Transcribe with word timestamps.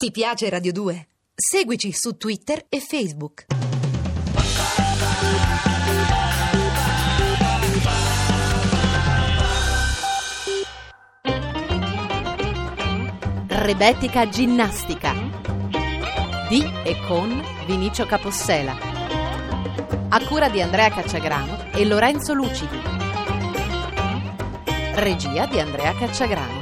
Ti 0.00 0.10
piace 0.12 0.48
Radio 0.48 0.72
2? 0.72 1.08
Seguici 1.34 1.92
su 1.92 2.16
Twitter 2.16 2.64
e 2.70 2.80
Facebook. 2.80 3.44
Rebetica 13.46 14.26
Ginnastica 14.26 15.12
di 16.48 16.62
e 16.82 16.96
con 17.06 17.44
Vinicio 17.66 18.06
Capossela. 18.06 18.74
A 20.08 20.26
cura 20.26 20.48
di 20.48 20.62
Andrea 20.62 20.88
Cacciagrano 20.88 21.72
e 21.72 21.84
Lorenzo 21.84 22.32
Lucidi. 22.32 22.80
Regia 24.94 25.44
di 25.44 25.60
Andrea 25.60 25.92
Cacciagrano. 25.92 26.59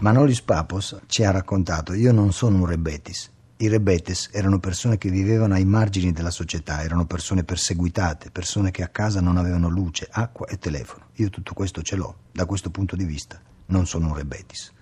Manolis 0.00 0.40
Papos 0.40 0.98
ci 1.06 1.24
ha 1.24 1.30
raccontato: 1.30 1.92
Io 1.92 2.10
non 2.10 2.32
sono 2.32 2.56
un 2.56 2.64
rebetis. 2.64 3.30
I 3.58 3.68
rebetes 3.68 4.30
erano 4.32 4.58
persone 4.58 4.96
che 4.96 5.10
vivevano 5.10 5.52
ai 5.52 5.66
margini 5.66 6.12
della 6.12 6.30
società, 6.30 6.82
erano 6.82 7.04
persone 7.04 7.44
perseguitate, 7.44 8.30
persone 8.30 8.70
che 8.70 8.82
a 8.82 8.88
casa 8.88 9.20
non 9.20 9.36
avevano 9.36 9.68
luce, 9.68 10.08
acqua 10.10 10.46
e 10.46 10.56
telefono. 10.56 11.08
Io 11.16 11.28
tutto 11.28 11.52
questo 11.52 11.82
ce 11.82 11.96
l'ho, 11.96 12.14
da 12.32 12.46
questo 12.46 12.70
punto 12.70 12.96
di 12.96 13.04
vista 13.04 13.38
non 13.66 13.86
sono 13.86 14.06
un 14.06 14.14
rebetis. 14.14 14.72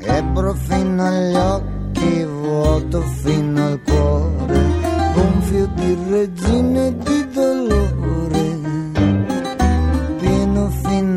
Ebbro 0.00 0.54
fino 0.54 1.04
agli 1.04 1.34
occhi, 1.34 2.24
vuoto 2.24 3.02
fino 3.02 3.66
al 3.66 3.82
cuore, 3.82 5.12
gonfio 5.12 5.66
di 5.66 5.98
regine 6.08 6.96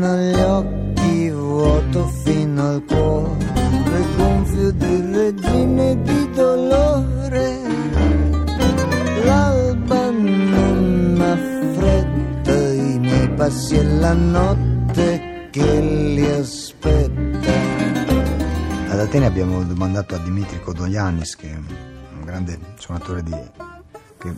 Fino 0.04 0.16
agli 0.16 0.38
occhi, 0.38 1.30
vuoto 1.30 2.06
fino 2.24 2.68
al 2.68 2.84
cuore, 2.84 4.04
gonfio 4.16 4.70
di 4.72 5.00
regine 5.12 6.02
di 6.02 6.30
dolore. 6.32 7.58
L'alba 9.24 10.10
non 10.10 11.16
affretta 11.22 12.52
i 12.52 12.98
miei 12.98 13.30
passi 13.30 13.76
e 13.76 13.82
la 13.82 14.12
notte 14.12 15.48
che 15.50 15.80
li 15.80 16.26
aspetta. 16.26 17.52
Ad 18.90 19.00
Atene 19.00 19.24
abbiamo 19.24 19.64
domandato 19.64 20.16
a 20.16 20.18
Dimitri 20.18 20.60
Kodoyanis, 20.60 21.34
che 21.34 21.50
è 21.50 21.54
un 21.56 22.24
grande 22.26 22.58
suonatore 22.76 23.22
di, 23.22 23.36
che 24.18 24.34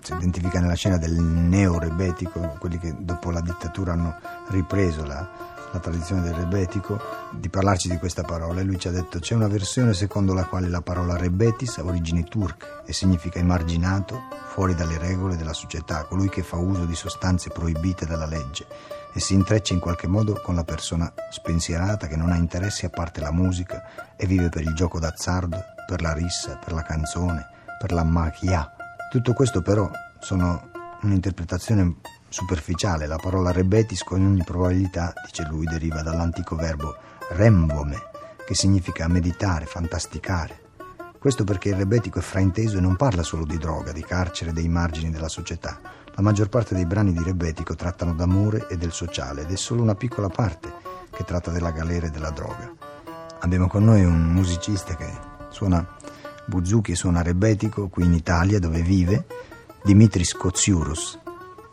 si 0.00 0.12
identifica 0.12 0.60
nella 0.60 0.74
scena 0.74 0.96
del 0.96 1.12
neo-rebetico, 1.12 2.56
quelli 2.58 2.78
che 2.78 2.94
dopo 2.98 3.30
la 3.30 3.40
dittatura 3.40 3.92
hanno 3.92 4.16
ripreso 4.48 5.04
la, 5.04 5.28
la 5.72 5.78
tradizione 5.78 6.22
del 6.22 6.34
rebetico, 6.34 7.00
di 7.30 7.48
parlarci 7.48 7.88
di 7.88 7.98
questa 7.98 8.22
parola. 8.22 8.60
E 8.60 8.64
lui 8.64 8.78
ci 8.78 8.88
ha 8.88 8.92
detto 8.92 9.18
c'è 9.18 9.34
una 9.34 9.48
versione 9.48 9.94
secondo 9.94 10.34
la 10.34 10.44
quale 10.44 10.68
la 10.68 10.80
parola 10.80 11.16
rebetis 11.16 11.78
ha 11.78 11.84
origini 11.84 12.24
turche 12.24 12.82
e 12.84 12.92
significa 12.92 13.38
emarginato, 13.38 14.20
fuori 14.48 14.74
dalle 14.74 14.98
regole 14.98 15.36
della 15.36 15.52
società, 15.52 16.04
colui 16.04 16.28
che 16.28 16.42
fa 16.42 16.56
uso 16.56 16.84
di 16.84 16.94
sostanze 16.94 17.50
proibite 17.50 18.06
dalla 18.06 18.26
legge 18.26 18.66
e 19.12 19.20
si 19.20 19.34
intreccia 19.34 19.74
in 19.74 19.80
qualche 19.80 20.06
modo 20.06 20.40
con 20.40 20.54
la 20.54 20.64
persona 20.64 21.12
spensierata 21.30 22.06
che 22.06 22.16
non 22.16 22.30
ha 22.30 22.36
interessi 22.36 22.84
a 22.84 22.90
parte 22.90 23.20
la 23.20 23.32
musica 23.32 24.14
e 24.16 24.26
vive 24.26 24.48
per 24.48 24.62
il 24.62 24.74
gioco 24.74 24.98
d'azzardo, 24.98 25.58
per 25.86 26.00
la 26.00 26.12
rissa, 26.12 26.56
per 26.56 26.72
la 26.72 26.82
canzone, 26.82 27.48
per 27.78 27.92
la 27.92 28.04
magia. 28.04 28.79
Tutto 29.10 29.32
questo 29.32 29.60
però 29.60 29.90
sono 30.20 30.70
un'interpretazione 31.02 31.96
superficiale. 32.28 33.08
La 33.08 33.16
parola 33.16 33.50
rebetis 33.50 34.04
con 34.04 34.24
ogni 34.24 34.44
probabilità, 34.44 35.12
dice 35.26 35.48
lui, 35.50 35.66
deriva 35.66 36.00
dall'antico 36.02 36.54
verbo 36.54 36.94
rembome, 37.30 37.96
che 38.46 38.54
significa 38.54 39.08
meditare, 39.08 39.66
fantasticare. 39.66 40.60
Questo 41.18 41.42
perché 41.42 41.70
il 41.70 41.74
rebetico 41.74 42.20
è 42.20 42.22
frainteso 42.22 42.78
e 42.78 42.80
non 42.80 42.94
parla 42.94 43.24
solo 43.24 43.44
di 43.44 43.58
droga, 43.58 43.90
di 43.90 44.04
carcere, 44.04 44.52
dei 44.52 44.68
margini 44.68 45.10
della 45.10 45.28
società. 45.28 45.80
La 46.14 46.22
maggior 46.22 46.48
parte 46.48 46.76
dei 46.76 46.86
brani 46.86 47.12
di 47.12 47.24
rebetico 47.24 47.74
trattano 47.74 48.14
d'amore 48.14 48.68
e 48.68 48.76
del 48.76 48.92
sociale 48.92 49.42
ed 49.42 49.50
è 49.50 49.56
solo 49.56 49.82
una 49.82 49.96
piccola 49.96 50.28
parte 50.28 50.72
che 51.10 51.24
tratta 51.24 51.50
della 51.50 51.72
galera 51.72 52.06
e 52.06 52.10
della 52.10 52.30
droga. 52.30 52.72
Abbiamo 53.40 53.66
con 53.66 53.82
noi 53.82 54.04
un 54.04 54.32
musicista 54.32 54.94
che 54.94 55.10
suona 55.48 55.98
buzuki 56.50 56.96
suona 56.96 57.22
rebetico 57.22 57.88
qui 57.88 58.04
in 58.04 58.12
Italia 58.12 58.58
dove 58.58 58.82
vive, 58.82 59.24
Dimitris 59.84 60.34
Kotsiurus. 60.34 61.18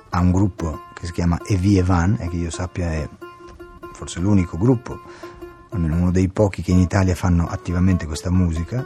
Ha 0.10 0.20
un 0.20 0.32
gruppo 0.32 0.84
che 0.94 1.08
si 1.08 1.12
chiama 1.12 1.40
Evi 1.46 1.78
Evan 1.78 2.16
e 2.20 2.30
che 2.30 2.38
io 2.38 2.52
sappia 2.52 2.92
è 2.92 3.10
forse 3.94 4.20
l'unico 4.20 4.58
gruppo, 4.58 5.00
almeno 5.72 5.96
uno 5.96 6.12
dei 6.12 6.30
pochi 6.30 6.62
che 6.62 6.72
in 6.72 6.80
Italia 6.80 7.16
fanno 7.16 7.48
attivamente 7.48 8.06
questa 8.06 8.30
musica. 8.30 8.86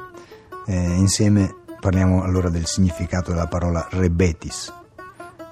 Eh, 0.66 0.96
insieme 0.96 1.54
parliamo 1.80 2.24
allora 2.24 2.50
del 2.50 2.66
significato 2.66 3.32
della 3.32 3.48
parola 3.48 3.86
rebetis. 3.92 4.74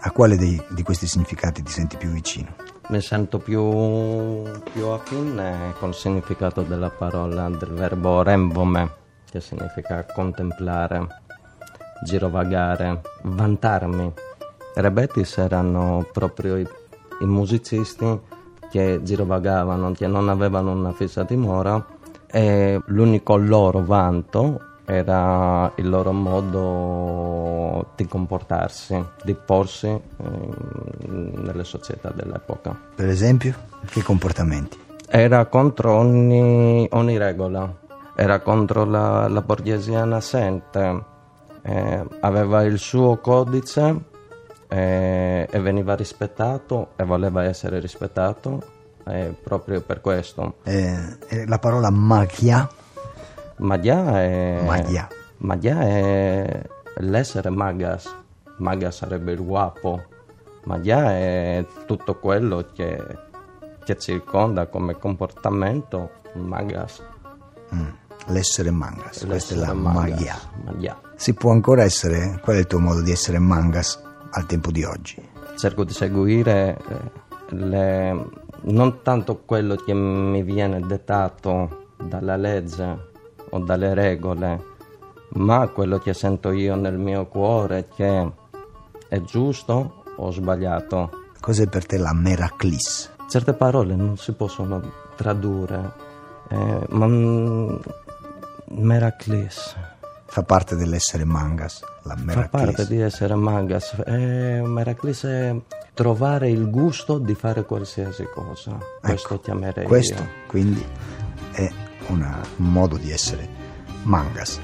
A 0.02 0.12
quale 0.12 0.38
dei, 0.38 0.60
di 0.70 0.84
questi 0.84 1.06
significati 1.06 1.62
ti 1.62 1.72
senti 1.72 1.98
più 1.98 2.10
vicino? 2.10 2.56
Mi 2.88 3.02
sento 3.02 3.38
più, 3.38 4.50
più 4.72 4.86
affine 4.88 5.74
col 5.78 5.94
significato 5.94 6.64
della 6.64 6.90
parola, 6.90 7.50
del 7.50 7.74
verbo 7.74 8.24
rembome, 8.24 8.99
che 9.30 9.42
significa 9.42 10.06
contemplare, 10.14 11.08
girovagare, 12.04 13.02
vantarmi. 13.24 14.14
I 14.76 14.82
rebetis 14.82 15.38
erano 15.38 16.08
proprio 16.12 16.58
i, 16.58 16.68
i 17.22 17.26
musicisti 17.26 18.20
che 18.70 19.00
girovagavano, 19.04 19.92
che 19.92 20.08
non 20.08 20.30
avevano 20.30 20.72
una 20.72 20.92
fissa 20.94 21.24
dimora 21.24 21.84
e 22.28 22.80
l'unico 22.86 23.36
loro 23.36 23.84
vanto 23.84 24.62
era 24.86 25.72
il 25.76 25.88
loro 25.88 26.12
modo 26.12 27.92
di 27.96 28.08
comportarsi, 28.08 29.04
di 29.24 29.36
porsi 29.36 29.88
eh, 29.88 30.02
nelle 30.98 31.64
società 31.64 32.10
dell'epoca. 32.10 32.76
Per 32.96 33.08
esempio, 33.08 33.54
che 33.86 34.02
comportamenti? 34.02 34.80
Era 35.08 35.46
contro 35.46 35.94
ogni, 35.94 36.88
ogni 36.92 37.18
regola, 37.18 37.72
era 38.20 38.40
contro 38.40 38.84
la, 38.84 39.30
la 39.30 39.42
borghesia 39.42 40.04
nascente, 40.04 41.04
eh, 41.62 42.06
aveva 42.20 42.64
il 42.64 42.78
suo 42.78 43.18
codice 43.18 43.96
eh, 44.68 45.48
e 45.50 45.60
veniva 45.60 45.96
rispettato 45.96 46.90
e 46.98 47.06
voleva 47.06 47.46
essere 47.46 47.80
rispettato 47.80 48.62
eh, 49.06 49.34
proprio 49.42 49.80
per 49.82 50.02
questo. 50.02 50.56
Eh, 50.64 51.46
la 51.48 51.60
parola 51.60 51.90
magia 51.90 52.70
Magia 53.60 54.22
è... 54.22 54.62
Magia. 54.66 55.08
Magia 55.38 55.80
è 55.82 56.62
l'essere 56.98 57.50
magas. 57.50 58.14
Maga 58.58 58.92
sarebbe 58.92 59.32
il 59.32 59.44
guapo. 59.44 60.04
Magia 60.64 61.12
è 61.12 61.66
tutto 61.86 62.16
quello 62.16 62.68
che, 62.74 63.02
che 63.84 63.98
circonda 63.98 64.68
come 64.68 64.98
comportamento 64.98 66.12
magas. 66.34 67.02
Mm, 67.74 67.88
l'essere 68.28 68.72
mangas, 68.72 69.26
questa 69.26 69.56
è 69.56 69.58
la 69.58 69.74
mangas. 69.74 70.10
magia. 70.10 70.40
magia. 70.66 71.02
Si 71.16 71.34
può 71.34 71.52
ancora 71.52 71.84
essere, 71.84 72.40
qual 72.42 72.58
è 72.58 72.60
il 72.60 72.68
tuo 72.68 72.80
modo 72.80 73.02
di 73.02 73.12
essere 73.12 73.40
mangas 73.40 74.02
al 74.32 74.46
tempo 74.46 74.72
di 74.72 74.84
oggi? 74.84 75.16
Cerco 75.58 75.84
di 75.84 75.94
seguire 75.94 76.78
eh, 76.78 77.56
le, 77.56 78.26
non 78.62 79.02
tanto 79.02 79.42
quello 79.46 79.76
che 79.76 79.94
mi 79.94 80.44
viene 80.44 80.80
dettato 80.80 81.88
dalla 81.98 82.36
legge 82.36 83.08
o 83.50 83.60
dalle 83.60 83.94
regole, 83.94 84.64
ma 85.34 85.68
quello 85.68 85.98
che 86.00 86.14
sento 86.14 86.52
io 86.52 86.76
nel 86.76 86.98
mio 86.98 87.28
cuore 87.28 87.88
che 87.94 88.32
è 89.08 89.22
giusto 89.22 90.04
o 90.16 90.32
sbagliato. 90.32 91.10
Cos'è 91.40 91.68
per 91.68 91.86
te 91.86 91.98
la 91.98 92.14
meraclis? 92.14 93.12
Certe 93.28 93.54
parole 93.54 93.96
non 93.96 94.18
si 94.18 94.34
possono 94.34 94.82
tradurre, 95.16 95.94
eh, 96.50 96.86
ma 96.90 97.08
meraclis 98.72 99.76
Fa 100.32 100.44
parte 100.44 100.76
dell'essere 100.76 101.24
mangas, 101.26 101.82
la 102.04 102.16
fa 102.16 102.22
meraclis. 102.24 102.50
parte 102.52 102.86
di 102.88 103.02
essere 103.02 103.34
mangas. 103.34 103.96
Eh, 104.06 104.62
meraclis 104.64 105.24
è 105.24 105.56
trovare 105.96 106.52
il 106.52 106.70
gusto 106.70 107.18
di 107.18 107.34
fare 107.34 107.66
qualsiasi 107.66 108.28
cosa. 108.32 108.78
Questo 109.02 109.34
Ecco, 109.34 109.40
chiamerei 109.44 109.86
Questo 109.86 110.22
io. 110.22 110.30
quindi 110.46 110.86
è 111.54 111.68
una- 112.10 112.40
un 112.58 112.72
modo 112.72 112.98
di 112.98 113.10
essere 113.12 113.48
mangas. 114.04 114.60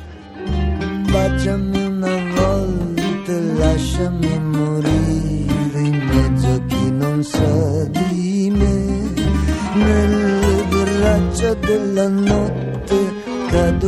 Baciami 1.10 1.84
una 1.86 2.16
volta 2.36 3.32
e 3.32 3.54
lasciami 3.56 4.40
morire 4.40 5.80
in 5.80 5.98
mezzo 5.98 6.48
a 6.54 6.60
chi 6.68 6.92
non 6.92 7.24
sa 7.24 7.86
di 7.86 8.54
me. 8.56 9.14
Nelle 9.74 10.64
braccia 10.70 11.54
della 11.56 12.08
notte 12.08 12.65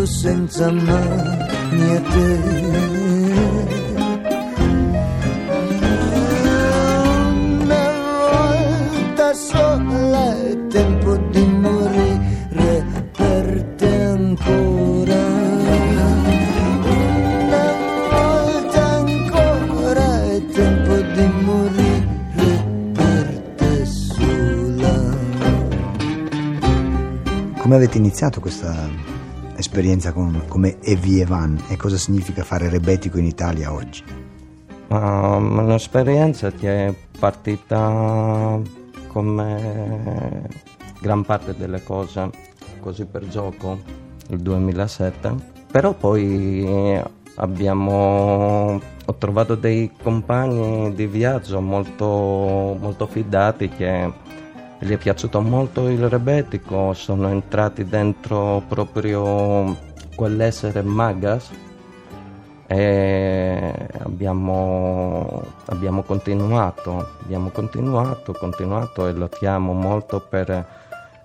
senza 0.07 0.71
mani 0.71 1.95
a 1.95 2.01
te. 2.01 2.39
Una 7.61 7.91
volta 8.23 9.33
sola 9.33 10.37
è 10.43 10.67
tempo 10.67 11.17
di 11.17 11.45
morire 11.45 12.85
per 13.15 13.63
te 13.75 14.01
ancora. 14.01 15.15
Una 16.89 17.73
volta 18.09 18.83
ancora 18.95 20.23
è 20.23 20.45
tempo 20.47 20.95
di 20.95 21.27
morire 21.43 22.65
per 22.93 23.39
te 23.57 23.85
sola. 23.85 25.15
Come 27.57 27.75
avete 27.75 27.97
iniziato 27.97 28.39
questa 28.39 28.89
esperienza 29.57 30.13
con, 30.13 30.43
come 30.47 30.79
Evievan 30.81 31.63
e 31.67 31.75
cosa 31.75 31.97
significa 31.97 32.43
fare 32.43 32.69
rebetico 32.69 33.17
in 33.17 33.25
Italia 33.25 33.73
oggi? 33.73 34.03
Um, 34.87 35.57
un'esperienza 35.57 36.51
che 36.51 36.87
è 36.87 36.93
partita 37.19 38.59
come 39.07 40.47
gran 41.01 41.25
parte 41.25 41.55
delle 41.57 41.83
cose 41.83 42.29
così 42.79 43.05
per 43.05 43.27
gioco 43.27 43.79
il 44.29 44.39
2007 44.39 45.35
però 45.69 45.93
poi 45.93 47.01
abbiamo 47.35 48.79
ho 49.09 49.15
trovato 49.15 49.55
dei 49.55 49.91
compagni 50.01 50.93
di 50.93 51.07
viaggio 51.07 51.61
molto, 51.61 52.05
molto 52.77 53.07
fidati 53.07 53.69
che 53.69 54.11
gli 54.79 54.91
è 54.91 54.97
piaciuto 54.97 55.41
molto 55.41 55.87
il 55.89 56.07
rebetico 56.07 56.93
sono 56.93 57.29
entrati 57.29 57.85
dentro 57.85 58.61
proprio 58.67 59.75
quell'essere 60.15 60.81
magas 60.83 61.49
e 62.67 63.73
abbiamo, 63.99 65.41
abbiamo 65.65 66.03
continuato, 66.03 67.15
abbiamo 67.23 67.49
continuato, 67.49 68.33
continuato 68.33 69.07
e 69.07 69.13
lottiamo 69.13 69.73
molto 69.73 70.19
per 70.19 70.65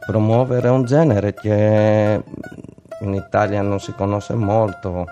promuovere 0.07 0.69
un 0.69 0.85
genere 0.85 1.35
che 1.35 2.23
in 3.01 3.15
Italia 3.15 3.61
non 3.61 3.81
si 3.81 3.93
conosce 3.93 4.35
molto. 4.35 5.05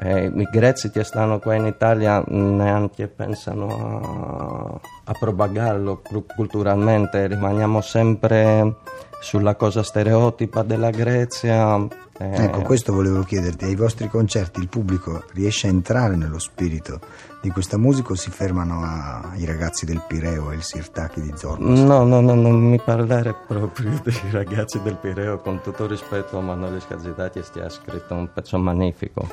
Eh, 0.00 0.26
I 0.26 0.48
greci 0.50 0.90
che 0.90 1.02
stanno 1.02 1.38
qua 1.38 1.54
in 1.54 1.66
Italia 1.66 2.22
neanche 2.28 3.08
pensano 3.08 4.80
a, 5.04 5.10
a 5.10 5.12
propagarlo 5.18 6.02
culturalmente, 6.36 7.26
rimaniamo 7.26 7.80
sempre 7.80 8.76
sulla 9.20 9.56
cosa 9.56 9.82
stereotipa 9.82 10.62
della 10.62 10.90
Grecia 10.90 11.88
eh, 12.20 12.44
ecco, 12.44 12.62
questo 12.62 12.92
volevo 12.92 13.22
chiederti, 13.22 13.64
ai 13.64 13.76
vostri 13.76 14.08
concerti 14.08 14.58
il 14.58 14.68
pubblico 14.68 15.22
riesce 15.34 15.68
a 15.68 15.70
entrare 15.70 16.16
nello 16.16 16.40
spirito 16.40 16.98
di 17.40 17.48
questa 17.50 17.78
musica 17.78 18.10
o 18.10 18.16
si 18.16 18.30
fermano 18.30 18.82
ai 18.82 19.44
ragazzi 19.44 19.86
del 19.86 20.02
Pireo 20.04 20.50
e 20.50 20.56
il 20.56 20.62
Sirtaki 20.64 21.20
di 21.20 21.32
Zorba? 21.36 21.64
No, 21.64 22.02
no, 22.02 22.20
no, 22.20 22.34
non 22.34 22.60
mi 22.60 22.80
parlare 22.80 23.36
proprio 23.46 23.90
dei 24.02 24.30
ragazzi 24.32 24.82
del 24.82 24.96
Pireo, 24.96 25.38
con 25.38 25.60
tutto 25.62 25.86
rispetto 25.86 26.38
a 26.38 26.80
Scazzitati 26.80 27.40
che 27.52 27.62
ha 27.62 27.68
scritto 27.68 28.14
un 28.14 28.28
pezzo 28.32 28.58
magnifico. 28.58 29.28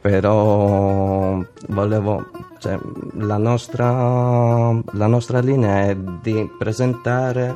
Però 0.00 1.42
volevo, 1.68 2.30
cioè, 2.58 2.78
la, 3.18 3.36
nostra, 3.36 4.72
la 4.92 5.06
nostra 5.06 5.40
linea 5.40 5.88
è 5.88 5.96
di 5.96 6.50
presentare 6.58 7.54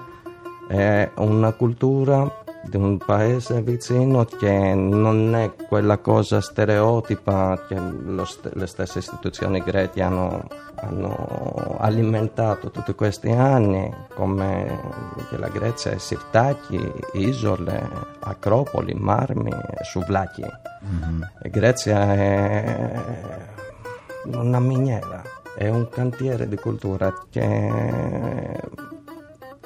eh, 0.68 1.10
una 1.16 1.52
cultura 1.52 2.43
di 2.66 2.76
un 2.76 2.98
paese 2.98 3.62
vicino 3.62 4.24
che 4.24 4.74
non 4.74 5.34
è 5.34 5.54
quella 5.54 5.98
cosa 5.98 6.40
stereotipa 6.40 7.64
che 7.68 7.76
st- 8.24 8.52
le 8.54 8.66
stesse 8.66 8.98
istituzioni 8.98 9.62
greci 9.62 10.00
hanno, 10.00 10.46
hanno, 10.76 11.76
alimentato 11.78 12.70
tutti 12.70 12.94
questi 12.94 13.30
anni, 13.30 13.92
come 14.14 14.80
che 15.28 15.36
la 15.38 15.48
Grecia 15.48 15.90
è 15.90 15.98
Sirtaki, 15.98 16.92
isole, 17.14 17.88
acropoli, 18.20 18.94
marmi, 18.94 19.52
suvlaki. 19.82 20.44
Mm-hmm. 20.84 21.22
Grecia 21.50 22.14
è 22.14 23.00
una 24.24 24.60
miniera, 24.60 25.22
è 25.56 25.68
un 25.68 25.88
cantiere 25.88 26.48
di 26.48 26.56
cultura 26.56 27.12
che 27.30 28.60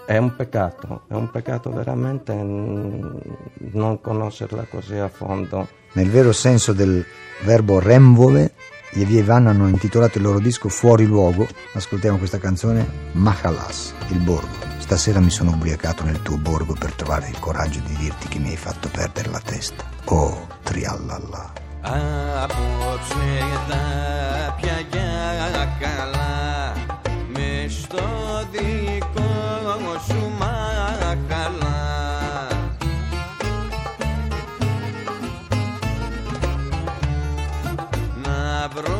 è 0.08 0.16
un 0.16 0.34
peccato, 0.34 1.02
è 1.06 1.12
un 1.12 1.30
peccato 1.30 1.70
veramente 1.70 2.32
non 2.32 3.98
conoscerla 4.00 4.64
così 4.70 4.96
a 4.96 5.10
fondo. 5.10 5.68
Nel 5.92 6.08
vero 6.08 6.32
senso 6.32 6.72
del 6.72 7.04
verbo 7.42 7.78
renvove, 7.78 8.54
gli 8.92 9.02
Evievan 9.02 9.48
hanno 9.48 9.68
intitolato 9.68 10.16
il 10.16 10.24
loro 10.24 10.38
disco 10.38 10.70
Fuori 10.70 11.04
luogo. 11.04 11.46
Ascoltiamo 11.74 12.16
questa 12.16 12.38
canzone 12.38 12.88
Mahalas, 13.12 13.92
il 14.08 14.20
borgo. 14.20 14.56
Stasera 14.78 15.20
mi 15.20 15.28
sono 15.28 15.50
ubriacato 15.50 16.04
nel 16.04 16.22
tuo 16.22 16.38
borgo 16.38 16.72
per 16.72 16.94
trovare 16.94 17.28
il 17.28 17.38
coraggio 17.38 17.80
di 17.84 17.94
dirti 17.96 18.28
che 18.28 18.38
mi 18.38 18.48
hai 18.48 18.56
fatto 18.56 18.88
perdere 18.90 19.28
la 19.28 19.42
testa. 19.44 19.84
Oh, 20.04 20.46
triallalla. 20.62 21.52
Ah, 21.82 22.48
sabroso. 38.68 38.97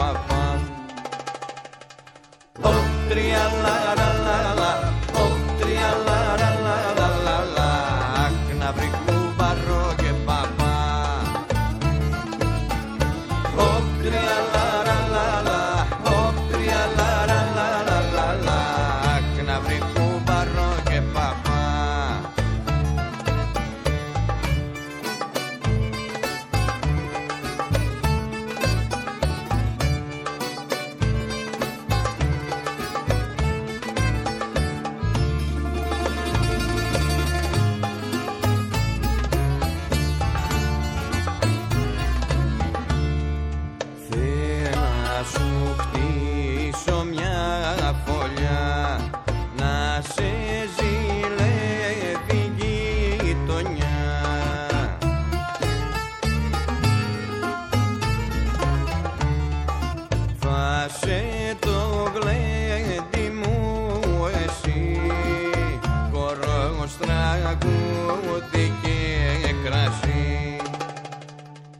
pappan. 0.00 0.60
Upp, 2.56 3.10
tre, 3.10 3.34
alla, 3.34 3.74
alla. 3.92 4.19